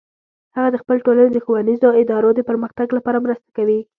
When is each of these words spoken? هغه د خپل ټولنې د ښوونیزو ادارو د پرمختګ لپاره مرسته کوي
هغه 0.55 0.69
د 0.71 0.75
خپل 0.83 0.97
ټولنې 1.05 1.31
د 1.33 1.37
ښوونیزو 1.45 1.89
ادارو 2.01 2.29
د 2.35 2.39
پرمختګ 2.49 2.87
لپاره 2.97 3.23
مرسته 3.25 3.49
کوي 3.57 3.79